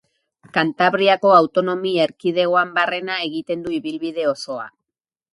Kantabriako 0.55 1.33
Autonomi 1.39 1.91
Erkidegoan 2.05 2.71
barrena 2.77 3.17
egiten 3.27 3.61
du 3.67 3.75
ibilbide 3.77 4.25
osoa. 4.31 4.65